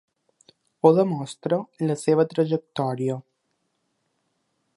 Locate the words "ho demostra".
0.87-1.59